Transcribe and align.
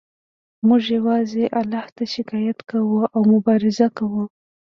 موږ 0.67 0.81
یوازې 0.97 1.43
الله 1.59 1.85
ته 1.95 2.03
شکایت 2.15 2.59
کوو 2.69 2.99
او 3.13 3.21
مبارزه 3.33 3.87
کوو 3.97 4.23